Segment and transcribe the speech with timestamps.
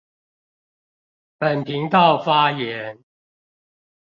[1.37, 3.03] 本頻道發言